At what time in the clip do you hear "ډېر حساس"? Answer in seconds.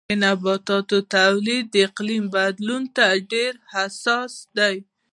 3.31-4.33